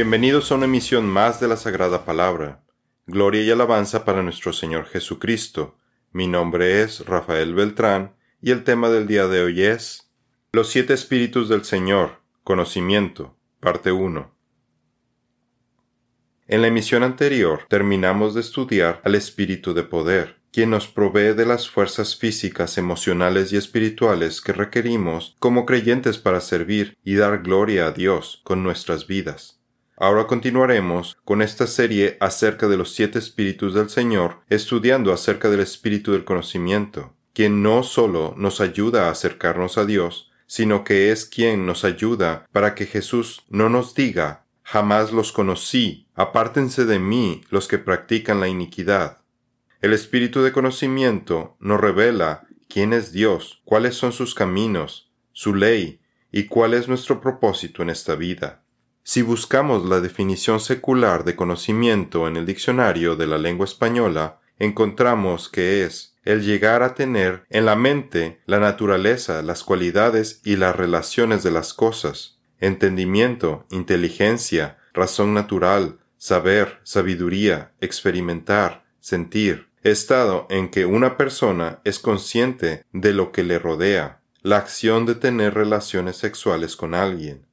[0.00, 2.62] Bienvenidos a una emisión más de la Sagrada Palabra.
[3.06, 5.76] Gloria y alabanza para nuestro Señor Jesucristo.
[6.12, 10.08] Mi nombre es Rafael Beltrán y el tema del día de hoy es
[10.52, 14.32] Los siete espíritus del Señor, conocimiento, parte 1.
[16.46, 21.44] En la emisión anterior terminamos de estudiar al espíritu de poder, quien nos provee de
[21.44, 27.88] las fuerzas físicas, emocionales y espirituales que requerimos como creyentes para servir y dar gloria
[27.88, 29.57] a Dios con nuestras vidas.
[30.00, 35.58] Ahora continuaremos con esta serie acerca de los siete espíritus del Señor, estudiando acerca del
[35.58, 41.24] espíritu del conocimiento, quien no solo nos ayuda a acercarnos a Dios, sino que es
[41.24, 47.40] quien nos ayuda para que Jesús no nos diga jamás los conocí, apártense de mí
[47.50, 49.22] los que practican la iniquidad.
[49.80, 56.00] El espíritu de conocimiento nos revela quién es Dios, cuáles son sus caminos, su ley,
[56.30, 58.62] y cuál es nuestro propósito en esta vida.
[59.10, 65.48] Si buscamos la definición secular de conocimiento en el diccionario de la lengua española, encontramos
[65.48, 70.76] que es el llegar a tener en la mente la naturaleza, las cualidades y las
[70.76, 80.84] relaciones de las cosas, entendimiento, inteligencia, razón natural, saber, sabiduría, experimentar, sentir, estado en que
[80.84, 86.76] una persona es consciente de lo que le rodea, la acción de tener relaciones sexuales
[86.76, 87.47] con alguien,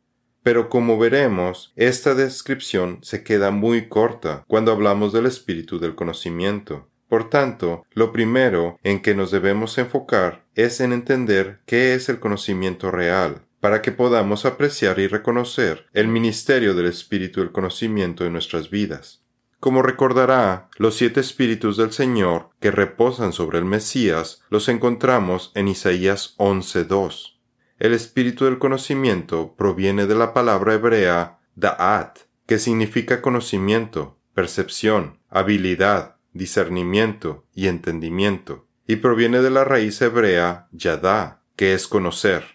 [0.46, 6.88] pero como veremos, esta descripción se queda muy corta cuando hablamos del espíritu del conocimiento.
[7.10, 12.20] Por tanto, lo primero en que nos debemos enfocar es en entender qué es el
[12.20, 18.34] conocimiento real, para que podamos apreciar y reconocer el ministerio del espíritu del conocimiento en
[18.34, 19.24] nuestras vidas.
[19.60, 25.70] Como recordará, los siete espíritus del Señor que reposan sobre el Mesías los encontramos en
[25.70, 27.35] Isaías 11.2.
[27.78, 36.16] El espíritu del conocimiento proviene de la palabra hebrea da'at, que significa conocimiento, percepción, habilidad,
[36.32, 42.46] discernimiento y entendimiento, y proviene de la raíz hebrea yadá, que es conocer.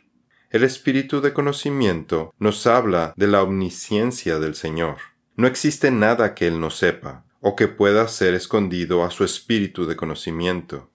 [0.49, 4.97] El espíritu de conocimiento nos habla de la omnisciencia del Señor.
[5.37, 9.87] No existe nada que Él no sepa, o que pueda ser escondido a su espíritu
[9.87, 10.89] de conocimiento.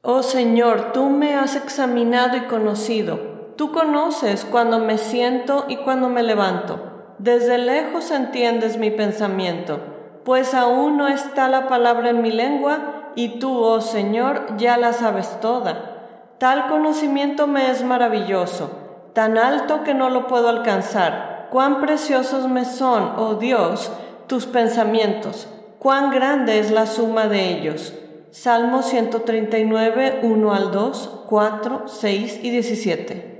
[0.00, 6.08] Oh Señor, tú me has examinado y conocido Tú conoces cuando me siento y cuando
[6.08, 6.78] me levanto.
[7.18, 9.80] Desde lejos entiendes mi pensamiento,
[10.24, 14.92] pues aún no está la palabra en mi lengua y tú, oh Señor, ya la
[14.92, 16.36] sabes toda.
[16.38, 18.70] Tal conocimiento me es maravilloso,
[19.12, 21.48] tan alto que no lo puedo alcanzar.
[21.50, 23.90] Cuán preciosos me son, oh Dios,
[24.28, 25.48] tus pensamientos,
[25.80, 27.92] cuán grande es la suma de ellos.
[28.30, 33.37] Salmo 139, 1 al 2, 4, 6 y 17.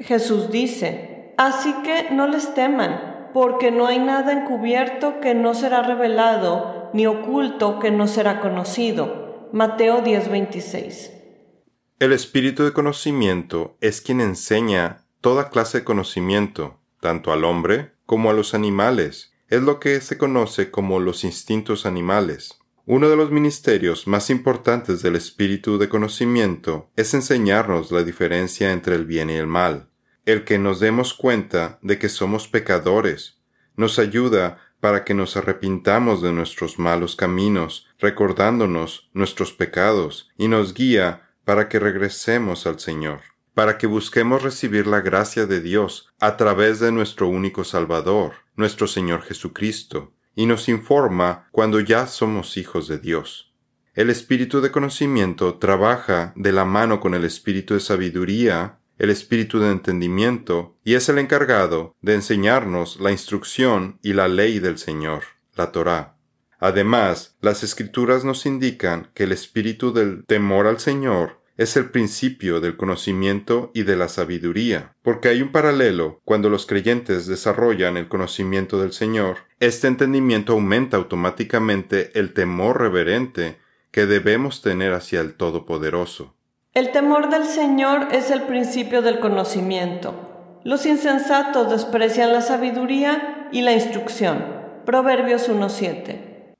[0.00, 5.82] Jesús dice, así que no les teman, porque no hay nada encubierto que no será
[5.82, 9.50] revelado, ni oculto que no será conocido.
[9.52, 11.12] Mateo 10:26.
[11.98, 18.30] El espíritu de conocimiento es quien enseña toda clase de conocimiento, tanto al hombre como
[18.30, 19.34] a los animales.
[19.48, 22.58] Es lo que se conoce como los instintos animales.
[22.86, 28.94] Uno de los ministerios más importantes del espíritu de conocimiento es enseñarnos la diferencia entre
[28.94, 29.89] el bien y el mal
[30.26, 33.38] el que nos demos cuenta de que somos pecadores,
[33.76, 40.74] nos ayuda para que nos arrepintamos de nuestros malos caminos, recordándonos nuestros pecados, y nos
[40.74, 43.20] guía para que regresemos al Señor,
[43.54, 48.86] para que busquemos recibir la gracia de Dios a través de nuestro único Salvador, nuestro
[48.86, 53.52] Señor Jesucristo, y nos informa cuando ya somos hijos de Dios.
[53.94, 59.58] El espíritu de conocimiento trabaja de la mano con el espíritu de sabiduría el espíritu
[59.60, 65.22] de entendimiento, y es el encargado de enseñarnos la instrucción y la ley del Señor,
[65.54, 66.16] la Torá.
[66.58, 72.60] Además, las escrituras nos indican que el espíritu del temor al Señor es el principio
[72.60, 78.06] del conocimiento y de la sabiduría, porque hay un paralelo cuando los creyentes desarrollan el
[78.06, 83.56] conocimiento del Señor, este entendimiento aumenta automáticamente el temor reverente
[83.90, 86.34] que debemos tener hacia el Todopoderoso.
[86.80, 90.14] El temor del Señor es el principio del conocimiento.
[90.64, 94.42] Los insensatos desprecian la sabiduría y la instrucción.
[94.86, 96.54] Proverbios 1.7.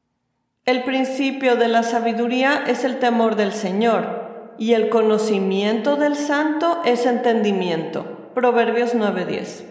[0.67, 6.83] El principio de la sabiduría es el temor del Señor y el conocimiento del santo
[6.85, 8.31] es entendimiento.
[8.35, 9.65] Proverbios 9.10.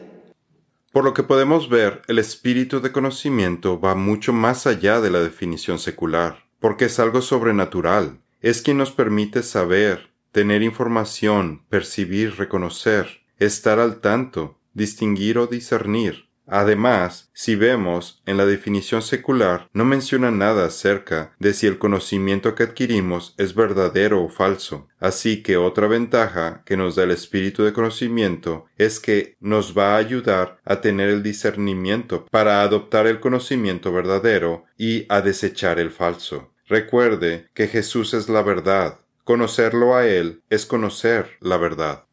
[0.91, 5.19] Por lo que podemos ver, el espíritu de conocimiento va mucho más allá de la
[5.19, 13.21] definición secular, porque es algo sobrenatural, es quien nos permite saber, tener información, percibir, reconocer,
[13.37, 20.31] estar al tanto, distinguir o discernir, Además, si vemos en la definición secular, no menciona
[20.31, 24.87] nada acerca de si el conocimiento que adquirimos es verdadero o falso.
[24.99, 29.93] Así que otra ventaja que nos da el espíritu de conocimiento es que nos va
[29.93, 35.91] a ayudar a tener el discernimiento para adoptar el conocimiento verdadero y a desechar el
[35.91, 36.51] falso.
[36.67, 38.99] Recuerde que Jesús es la verdad.
[39.29, 42.05] Conocerlo a Él es conocer la verdad.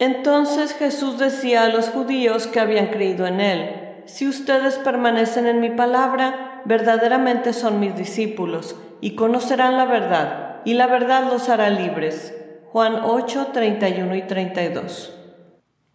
[0.00, 5.60] Entonces Jesús decía a los judíos que habían creído en Él, Si ustedes permanecen en
[5.60, 11.70] mi palabra, verdaderamente son mis discípulos, y conocerán la verdad, y la verdad los hará
[11.70, 12.34] libres.
[12.72, 15.16] Juan 8, 31 y 32.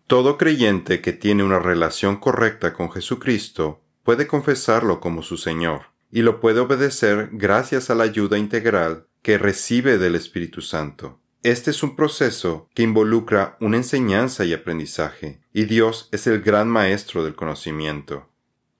[0.07, 6.21] Todo creyente que tiene una relación correcta con Jesucristo puede confesarlo como su Señor, y
[6.21, 11.19] lo puede obedecer gracias a la ayuda integral que recibe del Espíritu Santo.
[11.43, 16.67] Este es un proceso que involucra una enseñanza y aprendizaje, y Dios es el gran
[16.67, 18.27] maestro del conocimiento.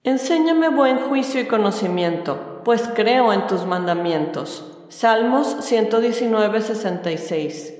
[0.04, 4.68] Enséñame buen juicio y conocimiento, pues creo en tus mandamientos.
[4.88, 7.74] Salmos 119, 66.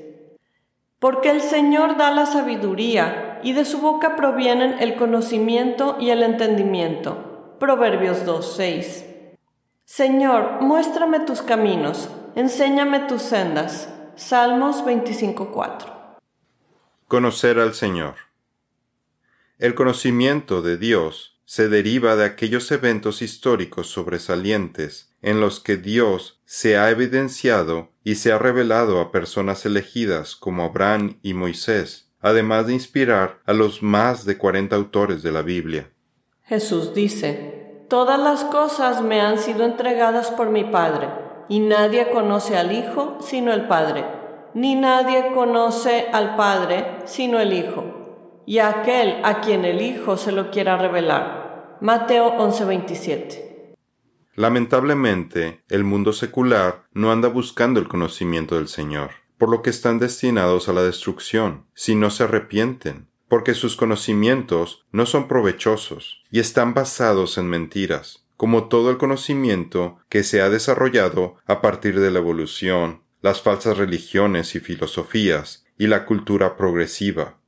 [0.99, 6.23] Porque el Señor da la sabiduría, y de su boca provienen el conocimiento y el
[6.23, 7.57] entendimiento.
[7.59, 9.05] Proverbios 2, 6.
[9.85, 16.19] Señor, muéstrame tus caminos, enséñame tus sendas Salmos 25:4.
[17.09, 18.15] Conocer al Señor.
[19.59, 26.41] El conocimiento de Dios se deriva de aquellos eventos históricos sobresalientes en los que Dios
[26.45, 32.67] se ha evidenciado y se ha revelado a personas elegidas como Abraham y Moisés, además
[32.67, 35.91] de inspirar a los más de cuarenta autores de la Biblia.
[36.45, 41.22] Jesús dice, Todas las cosas me han sido entregadas por mi Padre
[41.53, 44.07] y nadie conoce al Hijo sino el Padre,
[44.55, 50.33] ni nadie conoce al Padre sino el Hijo, y aquel a quien el Hijo se
[50.33, 51.77] lo quiera revelar.
[51.83, 53.75] Mateo 11:27.
[54.35, 59.99] Lamentablemente, el mundo secular no anda buscando el conocimiento del Señor, por lo que están
[59.99, 66.41] destinados a la destrucción, si no se arrepienten, porque sus conocimientos no son provechosos y
[66.41, 72.11] están basados en mentiras como todo el conocimiento que se ha desarrollado a partir de
[72.11, 77.39] la evolución, las falsas religiones y filosofías, y la cultura progresiva.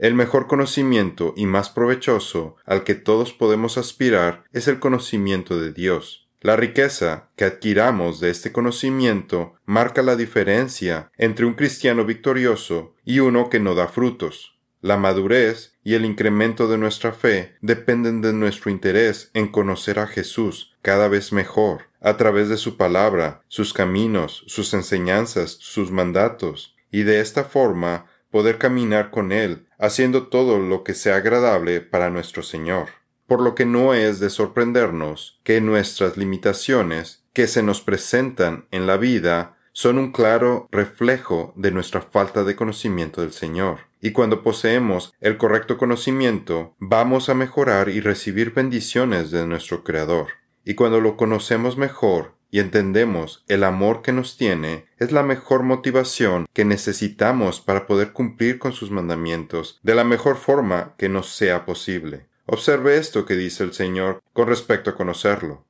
[0.00, 5.72] El mejor conocimiento y más provechoso al que todos podemos aspirar es el conocimiento de
[5.72, 6.28] Dios.
[6.40, 13.20] La riqueza que adquiramos de este conocimiento marca la diferencia entre un cristiano victorioso y
[13.20, 14.58] uno que no da frutos.
[14.80, 20.06] La madurez y el incremento de nuestra fe dependen de nuestro interés en conocer a
[20.06, 26.76] Jesús cada vez mejor, a través de su palabra, sus caminos, sus enseñanzas, sus mandatos,
[26.90, 32.10] y de esta forma poder caminar con Él, haciendo todo lo que sea agradable para
[32.10, 32.88] nuestro Señor.
[33.26, 38.86] Por lo que no es de sorprendernos que nuestras limitaciones que se nos presentan en
[38.86, 43.89] la vida son un claro reflejo de nuestra falta de conocimiento del Señor.
[44.00, 50.28] Y cuando poseemos el correcto conocimiento, vamos a mejorar y recibir bendiciones de nuestro Creador.
[50.64, 55.62] Y cuando lo conocemos mejor y entendemos el amor que nos tiene, es la mejor
[55.62, 61.28] motivación que necesitamos para poder cumplir con sus mandamientos de la mejor forma que nos
[61.34, 62.26] sea posible.
[62.46, 65.64] Observe esto que dice el Señor con respecto a conocerlo.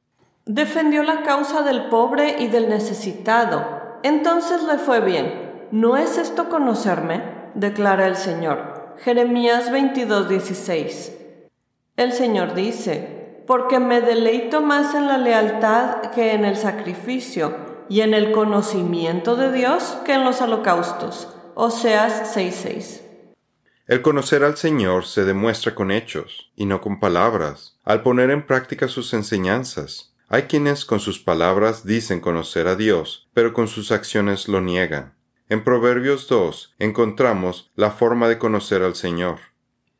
[0.46, 5.68] Defendió la causa del pobre y del necesitado entonces le fue bien.
[5.72, 7.39] ¿No es esto conocerme?
[7.54, 8.97] Declara el Señor.
[8.99, 11.12] Jeremías 22:16.
[11.97, 18.02] El Señor dice, porque me deleito más en la lealtad que en el sacrificio, y
[18.02, 21.28] en el conocimiento de Dios que en los holocaustos.
[21.57, 23.02] Oseas 6:6.
[23.88, 28.47] El conocer al Señor se demuestra con hechos, y no con palabras, al poner en
[28.47, 30.14] práctica sus enseñanzas.
[30.28, 35.16] Hay quienes con sus palabras dicen conocer a Dios, pero con sus acciones lo niegan.
[35.50, 39.38] En Proverbios 2 encontramos la forma de conocer al Señor.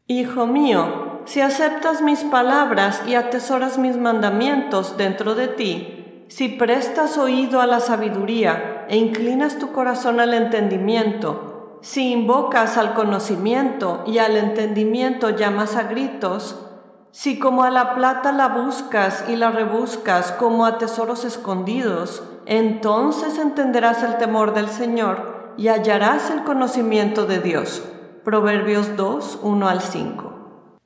[0.07, 7.19] Hijo mío, si aceptas mis palabras y atesoras mis mandamientos dentro de ti, si prestas
[7.19, 14.19] oído a la sabiduría e inclinas tu corazón al entendimiento, si invocas al conocimiento y
[14.19, 16.65] al entendimiento llamas a gritos,
[17.11, 23.37] si como a la plata la buscas y la rebuscas como a tesoros escondidos, entonces
[23.37, 27.83] entenderás el temor del Señor y hallarás el conocimiento de Dios.
[28.25, 30.79] Proverbios 2, 1 al 5.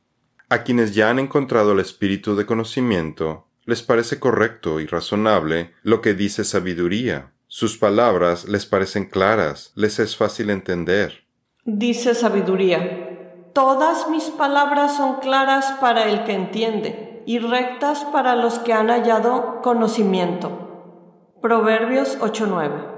[0.48, 6.00] A quienes ya han encontrado el espíritu de conocimiento, les parece correcto y razonable lo
[6.00, 7.32] que dice sabiduría.
[7.46, 11.24] Sus palabras les parecen claras, les es fácil entender.
[11.64, 13.50] Dice sabiduría.
[13.52, 18.88] Todas mis palabras son claras para el que entiende y rectas para los que han
[18.88, 21.34] hallado conocimiento.
[21.40, 22.93] Proverbios 8:9.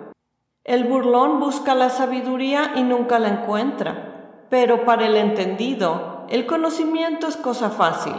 [0.66, 7.28] El burlón busca la sabiduría y nunca la encuentra, pero para el entendido el conocimiento
[7.28, 8.14] es cosa fácil.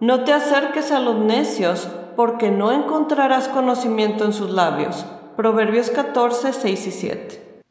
[0.00, 5.06] No te acerques a los necios, porque no encontrarás conocimiento en sus labios.
[5.36, 7.62] Proverbios 14, 6 y 7.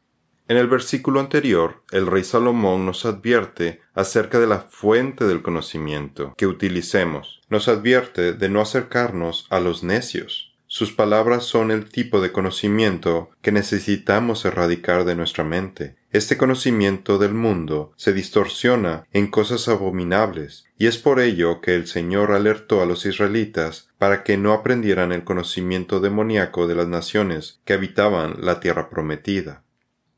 [0.47, 6.33] En el versículo anterior, el rey Salomón nos advierte acerca de la fuente del conocimiento
[6.37, 7.41] que utilicemos.
[7.49, 10.52] Nos advierte de no acercarnos a los necios.
[10.75, 15.97] Sus palabras son el tipo de conocimiento que necesitamos erradicar de nuestra mente.
[16.09, 21.85] Este conocimiento del mundo se distorsiona en cosas abominables, y es por ello que el
[21.85, 27.59] Señor alertó a los israelitas para que no aprendieran el conocimiento demoníaco de las naciones
[27.65, 29.61] que habitaban la tierra prometida.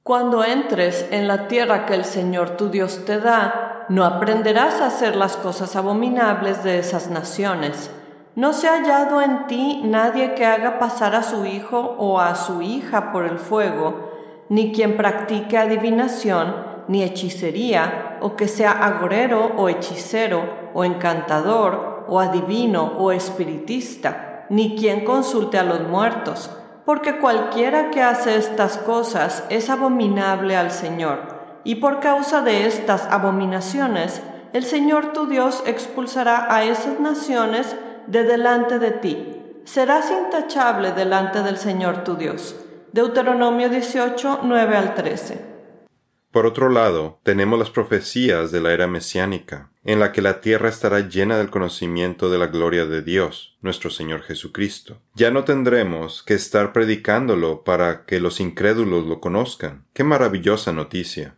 [0.03, 4.87] Cuando entres en la tierra que el Señor tu Dios te da, no aprenderás a
[4.87, 7.89] hacer las cosas abominables de esas naciones.
[8.35, 12.35] No se ha hallado en ti nadie que haga pasar a su hijo o a
[12.35, 14.11] su hija por el fuego,
[14.49, 16.55] ni quien practique adivinación,
[16.87, 24.75] ni hechicería, o que sea agorero o hechicero, o encantador, o adivino o espiritista, ni
[24.75, 26.51] quien consulte a los muertos
[26.85, 33.07] porque cualquiera que hace estas cosas es abominable al Señor, y por causa de estas
[33.09, 34.21] abominaciones,
[34.53, 37.75] el Señor tu Dios expulsará a esas naciones
[38.07, 39.41] de delante de ti.
[39.63, 42.55] Serás intachable delante del Señor tu Dios.
[42.91, 45.55] Deuteronomio 18, 9 al 13.
[46.35, 50.67] Por otro lado, tenemos las profecías de la era mesiánica, en la que la tierra
[50.67, 54.97] estará llena del conocimiento de la gloria de Dios, nuestro Señor Jesucristo.
[55.13, 59.85] Ya no tendremos que estar predicándolo para que los incrédulos lo conozcan.
[59.93, 61.35] ¡Qué maravillosa noticia!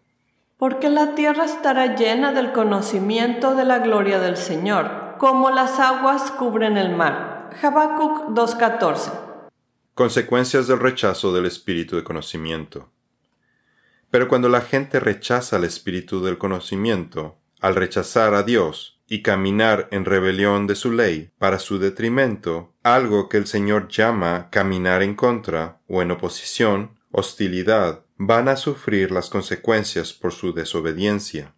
[0.58, 6.32] Porque la tierra estará llena del conocimiento de la gloria del Señor, como las aguas
[6.32, 7.50] cubren el mar.
[7.62, 9.12] Habacuc 2.14
[9.94, 12.90] Consecuencias del rechazo del espíritu de conocimiento.
[14.12, 19.88] Pero cuando la gente rechaza el espíritu del conocimiento, al rechazar a Dios y caminar
[19.92, 25.16] en rebelión de su ley para su detrimento, algo que el Señor llama caminar en
[25.16, 31.54] contra o en oposición, hostilidad, van a sufrir las consecuencias por su desobediencia.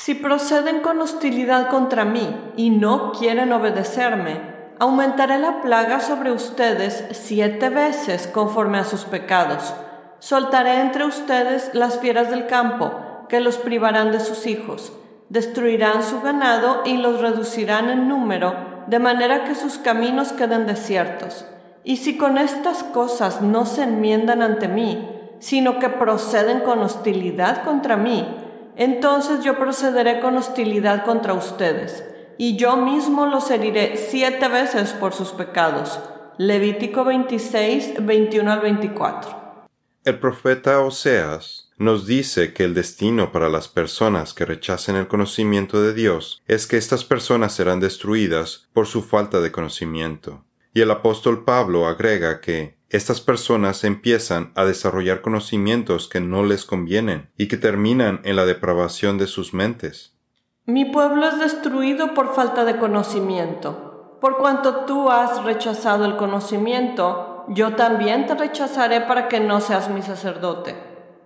[0.00, 4.40] Si proceden con hostilidad contra mí y no quieren obedecerme,
[4.78, 9.74] aumentaré la plaga sobre ustedes siete veces conforme a sus pecados
[10.20, 12.92] Soltaré entre ustedes las fieras del campo,
[13.28, 14.92] que los privarán de sus hijos,
[15.30, 18.54] destruirán su ganado y los reducirán en número,
[18.86, 21.44] de manera que sus caminos queden desiertos.
[21.82, 25.08] Y si con estas cosas no se enmiendan ante mí,
[25.40, 28.47] sino que proceden con hostilidad contra mí,
[28.78, 32.04] entonces yo procederé con hostilidad contra ustedes,
[32.38, 35.98] y yo mismo los heriré siete veces por sus pecados.
[36.38, 39.66] Levítico 26, 21 al 24.
[40.04, 45.82] El profeta Oseas nos dice que el destino para las personas que rechacen el conocimiento
[45.82, 50.44] de Dios es que estas personas serán destruidas por su falta de conocimiento.
[50.72, 56.64] Y el apóstol Pablo agrega que estas personas empiezan a desarrollar conocimientos que no les
[56.64, 60.16] convienen y que terminan en la depravación de sus mentes.
[60.64, 64.16] Mi pueblo es destruido por falta de conocimiento.
[64.20, 69.90] Por cuanto tú has rechazado el conocimiento, yo también te rechazaré para que no seas
[69.90, 70.76] mi sacerdote.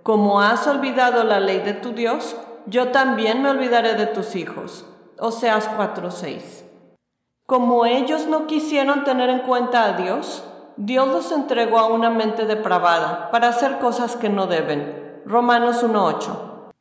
[0.03, 4.85] Como has olvidado la ley de tu Dios, yo también me olvidaré de tus hijos.
[5.19, 6.65] Oseas 4:6.
[7.47, 10.45] Como ellos no quisieron tener en cuenta a Dios,
[10.77, 15.21] Dios los entregó a una mente depravada para hacer cosas que no deben.
[15.27, 16.73] Romanos 1:8.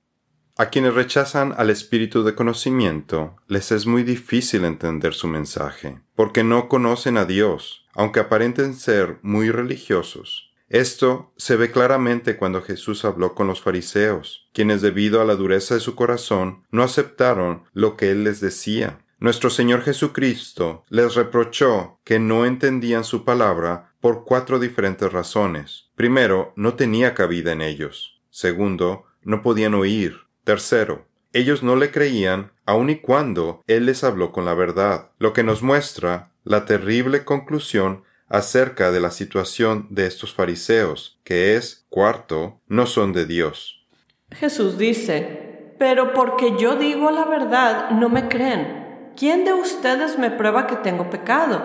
[0.57, 6.43] A quienes rechazan al espíritu de conocimiento, les es muy difícil entender su mensaje, porque
[6.43, 10.51] no conocen a Dios aunque aparenten ser muy religiosos.
[10.69, 15.73] Esto se ve claramente cuando Jesús habló con los fariseos, quienes debido a la dureza
[15.73, 18.99] de su corazón no aceptaron lo que él les decía.
[19.21, 25.91] Nuestro Señor Jesucristo les reprochó que no entendían su palabra por cuatro diferentes razones.
[25.93, 28.19] Primero, no tenía cabida en ellos.
[28.31, 30.21] Segundo, no podían oír.
[30.43, 35.33] Tercero, ellos no le creían aun y cuando Él les habló con la verdad, lo
[35.33, 41.85] que nos muestra la terrible conclusión acerca de la situación de estos fariseos, que es,
[41.89, 43.85] cuarto, no son de Dios.
[44.31, 48.80] Jesús dice, pero porque yo digo la verdad, no me creen.
[49.17, 51.61] ¿Quién de ustedes me prueba que tengo pecado?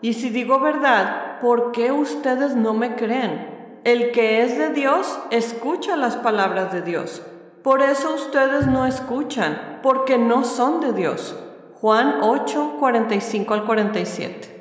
[0.00, 3.80] Y si digo verdad, ¿por qué ustedes no me creen?
[3.84, 7.22] El que es de Dios, escucha las palabras de Dios.
[7.62, 11.36] Por eso ustedes no escuchan, porque no son de Dios.
[11.74, 14.56] Juan 8, 45 al 47.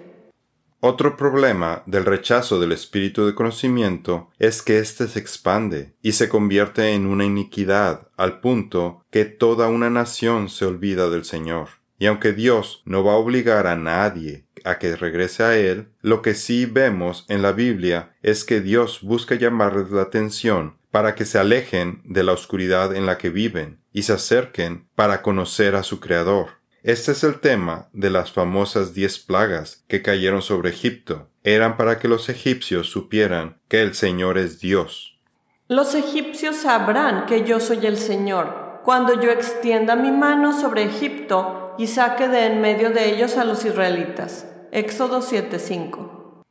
[0.82, 6.30] Otro problema del rechazo del espíritu de conocimiento es que éste se expande y se
[6.30, 11.70] convierte en una iniquidad al punto que toda una nación se olvida del Señor.
[11.98, 16.22] Y aunque Dios no va a obligar a nadie a que regrese a Él, lo
[16.22, 21.26] que sí vemos en la Biblia es que Dios busca llamarles la atención para que
[21.26, 25.84] se alejen de la oscuridad en la que viven y se acerquen para conocer a
[25.84, 26.48] su Creador.
[26.84, 31.30] Este es el tema de las famosas diez plagas que cayeron sobre Egipto.
[31.44, 35.20] Eran para que los egipcios supieran que el Señor es Dios.
[35.68, 41.65] Los egipcios sabrán que yo soy el Señor, cuando yo extienda mi mano sobre Egipto
[41.78, 44.48] y saque de en medio de ellos a los israelitas.
[44.72, 46.44] Éxodo 7:5.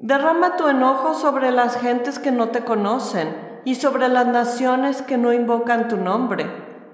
[0.00, 5.16] Derrama tu enojo sobre las gentes que no te conocen y sobre las naciones que
[5.16, 6.46] no invocan tu nombre,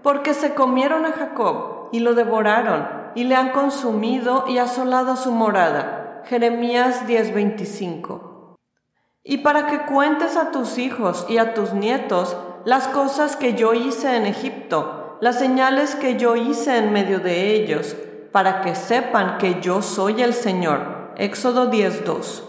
[0.02, 5.32] porque se comieron a Jacob y lo devoraron y le han consumido y asolado su
[5.32, 6.22] morada.
[6.26, 8.56] Jeremías 10:25.
[9.22, 13.74] Y para que cuentes a tus hijos y a tus nietos las cosas que yo
[13.74, 17.94] hice en Egipto, las señales que yo hice en medio de ellos,
[18.32, 21.12] para que sepan que yo soy el Señor.
[21.16, 22.42] Éxodo 10:2.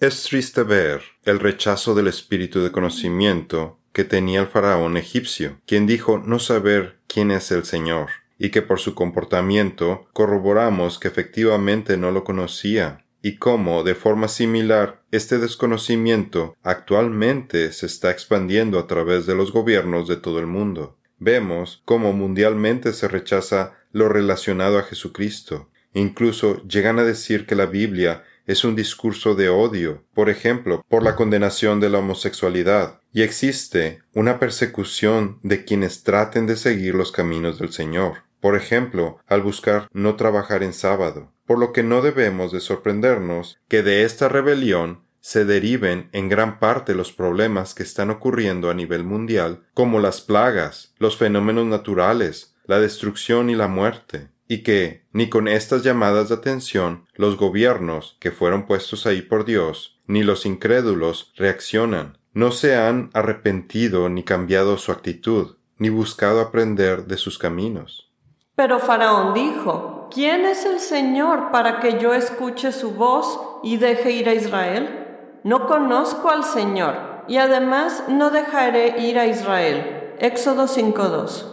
[0.00, 5.86] Es triste ver el rechazo del espíritu de conocimiento que tenía el faraón egipcio, quien
[5.86, 8.08] dijo no saber quién es el Señor,
[8.38, 14.28] y que por su comportamiento corroboramos que efectivamente no lo conocía, y cómo, de forma
[14.28, 20.46] similar, este desconocimiento actualmente se está expandiendo a través de los gobiernos de todo el
[20.46, 20.96] mundo.
[21.18, 25.70] Vemos cómo mundialmente se rechaza lo relacionado a Jesucristo.
[25.94, 31.02] Incluso llegan a decir que la Biblia es un discurso de odio, por ejemplo, por
[31.02, 37.12] la condenación de la homosexualidad, y existe una persecución de quienes traten de seguir los
[37.12, 42.02] caminos del Señor, por ejemplo, al buscar no trabajar en sábado, por lo que no
[42.02, 47.82] debemos de sorprendernos que de esta rebelión se deriven en gran parte los problemas que
[47.82, 53.66] están ocurriendo a nivel mundial, como las plagas, los fenómenos naturales, la destrucción y la
[53.66, 59.20] muerte, y que, ni con estas llamadas de atención, los gobiernos que fueron puestos ahí
[59.20, 65.88] por Dios, ni los incrédulos reaccionan, no se han arrepentido ni cambiado su actitud, ni
[65.88, 68.12] buscado aprender de sus caminos.
[68.54, 74.12] Pero Faraón dijo, ¿quién es el Señor para que yo escuche su voz y deje
[74.12, 75.02] ir a Israel?
[75.46, 76.96] No conozco al Señor,
[77.28, 80.16] y además no dejaré ir a Israel.
[80.18, 81.44] Éxodo 5.2.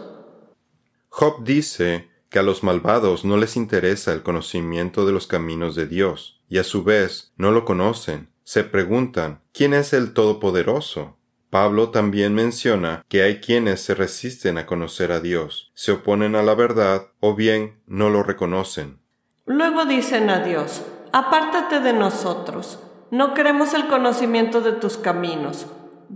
[1.10, 5.86] Job dice que a los malvados no les interesa el conocimiento de los caminos de
[5.86, 8.30] Dios, y a su vez no lo conocen.
[8.42, 11.16] Se preguntan, ¿quién es el Todopoderoso?
[11.50, 16.42] Pablo también menciona que hay quienes se resisten a conocer a Dios, se oponen a
[16.42, 18.98] la verdad o bien no lo reconocen.
[19.46, 22.80] Luego dicen a Dios, apártate de nosotros,
[23.14, 25.68] no queremos el conocimiento de tus caminos.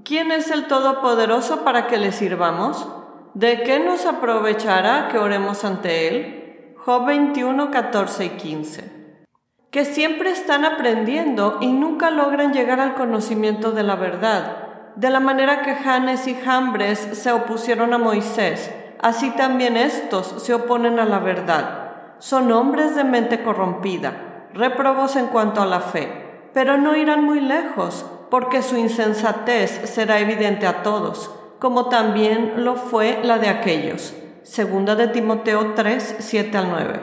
[0.04, 2.88] ¿Quién es el Todopoderoso para que le sirvamos?
[3.34, 6.74] ¿De qué nos aprovechará que oremos ante Él?
[6.76, 9.16] Job 21, 14 y 15.
[9.70, 14.94] Que siempre están aprendiendo y nunca logran llegar al conocimiento de la verdad.
[14.96, 20.52] De la manera que Janes y Jambres se opusieron a Moisés, así también estos se
[20.52, 21.92] oponen a la verdad.
[22.18, 26.27] Son hombres de mente corrompida, reprobos en cuanto a la fe,
[26.58, 32.74] pero no irán muy lejos, porque su insensatez será evidente a todos como también lo
[32.74, 34.12] fue la de aquellos.
[34.42, 37.00] Segunda de Timoteo 3, 7 al 9.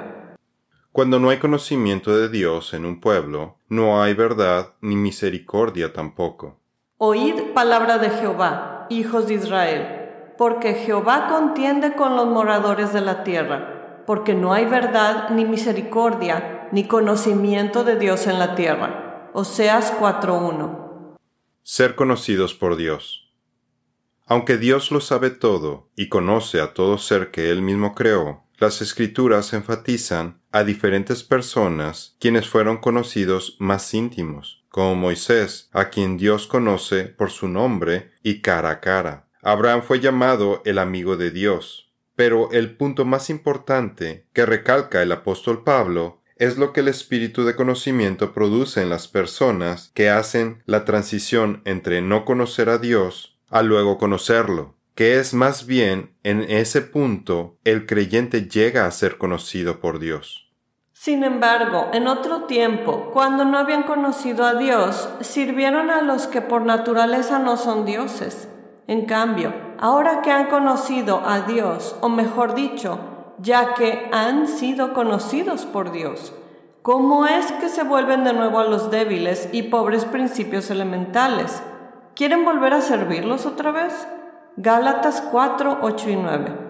[0.92, 6.60] Cuando no hay conocimiento de Dios en un pueblo, no hay verdad ni misericordia tampoco.
[6.98, 13.24] Oíd palabra de Jehová, hijos de Israel, porque Jehová contiende con los moradores de la
[13.24, 19.05] tierra, porque no hay verdad ni misericordia ni conocimiento de Dios en la tierra.
[19.38, 21.18] Oseas 4.1.
[21.62, 23.34] Ser conocidos por Dios.
[24.26, 28.82] Aunque Dios lo sabe todo y conoce a todo ser que Él mismo creó, las
[28.82, 36.48] escrituras enfatizan a diferentes personas quienes fueron conocidos más íntimos, como Moisés, a quien Dios
[36.48, 39.28] conoce por su nombre y cara a cara.
[39.42, 41.92] Abraham fue llamado el amigo de Dios.
[42.16, 47.46] Pero el punto más importante que recalca el apóstol Pablo es lo que el espíritu
[47.46, 53.38] de conocimiento produce en las personas que hacen la transición entre no conocer a Dios
[53.50, 59.18] a luego conocerlo, que es más bien en ese punto el creyente llega a ser
[59.18, 60.52] conocido por Dios.
[60.92, 66.42] Sin embargo, en otro tiempo, cuando no habían conocido a Dios, sirvieron a los que
[66.42, 68.48] por naturaleza no son dioses.
[68.88, 74.94] En cambio, ahora que han conocido a Dios, o mejor dicho, ya que han sido
[74.94, 76.34] conocidos por Dios,
[76.82, 81.62] ¿cómo es que se vuelven de nuevo a los débiles y pobres principios elementales?
[82.16, 84.08] ¿Quieren volver a servirlos otra vez?
[84.58, 86.66] Gálatas 4, 8 y 9.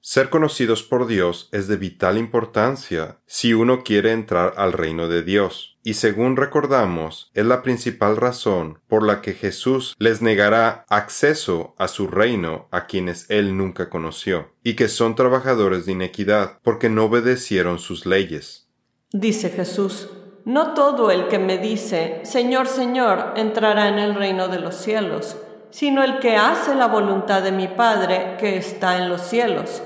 [0.00, 5.22] Ser conocidos por Dios es de vital importancia si uno quiere entrar al reino de
[5.22, 11.74] Dios, y según recordamos, es la principal razón por la que Jesús les negará acceso
[11.78, 16.88] a su reino a quienes él nunca conoció, y que son trabajadores de inequidad porque
[16.88, 18.66] no obedecieron sus leyes.
[19.12, 20.08] Dice Jesús,
[20.46, 25.36] no todo el que me dice, Señor, Señor, entrará en el reino de los cielos,
[25.68, 29.82] sino el que hace la voluntad de mi Padre que está en los cielos.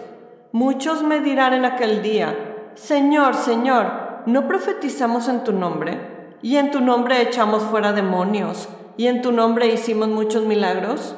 [0.53, 6.37] Muchos me dirán en aquel día, Señor, Señor, ¿no profetizamos en tu nombre?
[6.43, 8.69] ¿Y en tu nombre echamos fuera demonios?
[8.99, 11.15] ¿Y en tu nombre hicimos muchos milagros?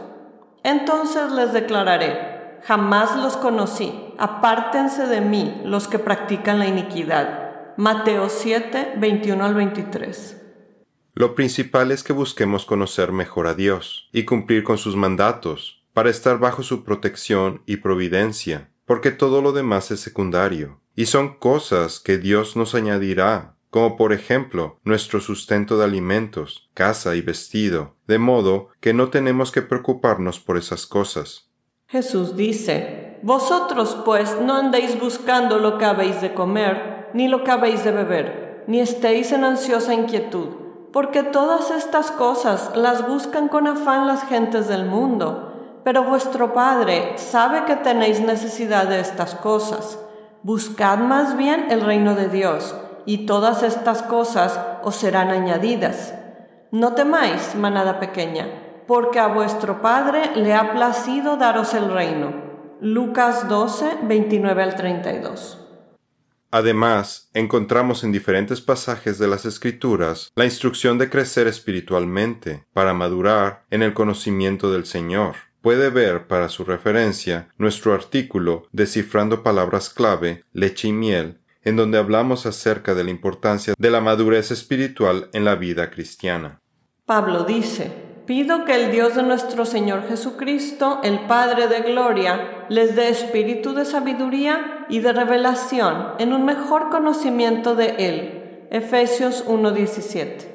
[0.62, 7.74] Entonces les declararé, jamás los conocí, apártense de mí los que practican la iniquidad.
[7.76, 10.36] Mateo 7, 21 al 23.
[11.14, 16.10] Lo principal es que busquemos conocer mejor a Dios y cumplir con sus mandatos, para
[16.10, 21.98] estar bajo su protección y providencia porque todo lo demás es secundario, y son cosas
[21.98, 28.18] que Dios nos añadirá, como por ejemplo nuestro sustento de alimentos, casa y vestido, de
[28.18, 31.48] modo que no tenemos que preocuparnos por esas cosas.
[31.86, 37.50] Jesús dice, Vosotros pues no andéis buscando lo que habéis de comer, ni lo que
[37.50, 40.48] habéis de beber, ni estéis en ansiosa inquietud,
[40.92, 45.46] porque todas estas cosas las buscan con afán las gentes del mundo
[45.82, 49.98] pero vuestro Padre sabe que tenéis necesidad de estas cosas.
[50.42, 52.74] Buscad más bien el reino de Dios,
[53.04, 56.14] y todas estas cosas os serán añadidas.
[56.70, 58.48] No temáis, manada pequeña,
[58.86, 62.32] porque a vuestro Padre le ha placido daros el reino.
[62.80, 65.58] Lucas 12, 29 al 32.
[66.50, 73.66] Además, encontramos en diferentes pasajes de las Escrituras la instrucción de crecer espiritualmente para madurar
[73.70, 80.44] en el conocimiento del Señor puede ver para su referencia nuestro artículo Descifrando palabras clave,
[80.52, 85.44] leche y miel, en donde hablamos acerca de la importancia de la madurez espiritual en
[85.44, 86.60] la vida cristiana.
[87.04, 87.90] Pablo dice,
[88.26, 93.74] Pido que el Dios de nuestro Señor Jesucristo, el Padre de Gloria, les dé espíritu
[93.74, 98.68] de sabiduría y de revelación en un mejor conocimiento de Él.
[98.70, 100.46] Efesios 1.17.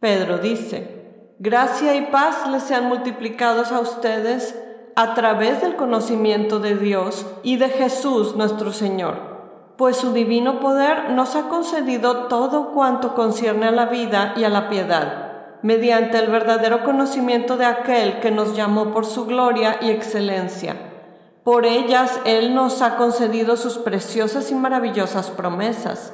[0.00, 0.97] Pedro dice,
[1.40, 4.58] Gracia y paz les sean multiplicados a ustedes
[4.96, 9.14] a través del conocimiento de Dios y de Jesús nuestro Señor,
[9.76, 14.48] pues su divino poder nos ha concedido todo cuanto concierne a la vida y a
[14.48, 19.90] la piedad, mediante el verdadero conocimiento de aquel que nos llamó por su gloria y
[19.90, 20.74] excelencia.
[21.44, 26.12] Por ellas Él nos ha concedido sus preciosas y maravillosas promesas,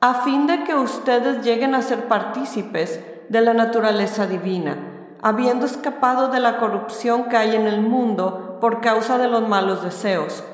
[0.00, 4.76] a fin de que ustedes lleguen a ser partícipes de la naturaleza divina,
[5.22, 9.82] habiendo escapado de la corrupción que hay en el mundo por causa de los malos
[9.82, 10.44] deseos.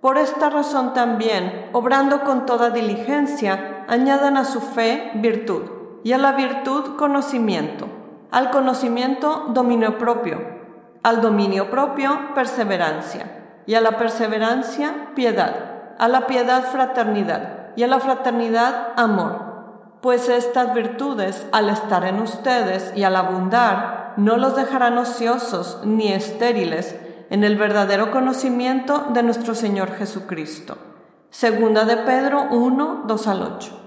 [0.00, 5.62] Por esta razón también, obrando con toda diligencia, añadan a su fe virtud,
[6.04, 7.86] y a la virtud conocimiento,
[8.30, 10.38] al conocimiento dominio propio,
[11.02, 17.86] al dominio propio perseverancia, y a la perseverancia piedad, a la piedad fraternidad, y a
[17.86, 19.47] la fraternidad amor
[20.00, 26.12] pues estas virtudes, al estar en ustedes y al abundar, no los dejarán ociosos ni
[26.12, 26.94] estériles
[27.30, 30.78] en el verdadero conocimiento de nuestro Señor Jesucristo.
[31.30, 33.80] Segunda de Pedro 1, 2 al 8.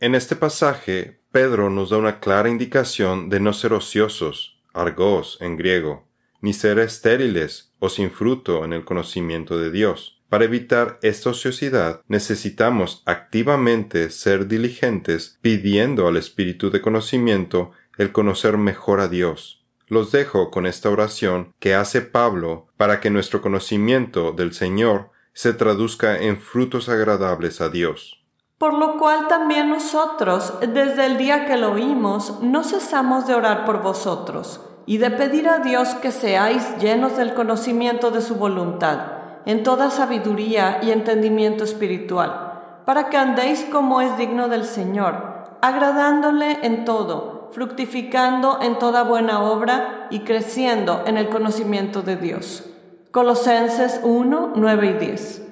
[0.00, 5.56] En este pasaje, Pedro nos da una clara indicación de no ser ociosos, argos en
[5.56, 6.04] griego,
[6.40, 12.00] ni ser estériles o sin fruto en el conocimiento de Dios para evitar esta ociosidad,
[12.08, 19.64] necesitamos activamente ser diligentes pidiendo al Espíritu de conocimiento el conocer mejor a Dios.
[19.86, 25.52] Los dejo con esta oración que hace Pablo para que nuestro conocimiento del Señor se
[25.52, 28.24] traduzca en frutos agradables a Dios.
[28.58, 33.64] Por lo cual también nosotros, desde el día que lo oímos, no cesamos de orar
[33.64, 39.15] por vosotros y de pedir a Dios que seáis llenos del conocimiento de su voluntad
[39.46, 46.58] en toda sabiduría y entendimiento espiritual, para que andéis como es digno del Señor, agradándole
[46.66, 52.64] en todo, fructificando en toda buena obra y creciendo en el conocimiento de Dios.
[53.12, 55.42] Colosenses 1, 9 y 10.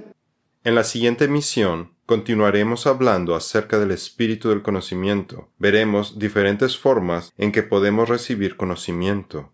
[0.65, 5.49] En la siguiente misión continuaremos hablando acerca del espíritu del conocimiento.
[5.59, 9.54] Veremos diferentes formas en que podemos recibir conocimiento.